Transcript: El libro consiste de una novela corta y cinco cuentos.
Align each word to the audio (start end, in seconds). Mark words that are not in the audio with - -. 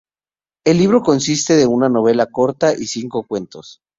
El 0.65 0.79
libro 0.79 1.03
consiste 1.03 1.55
de 1.55 1.67
una 1.67 1.87
novela 1.87 2.25
corta 2.25 2.73
y 2.73 2.87
cinco 2.87 3.21
cuentos. 3.21 3.81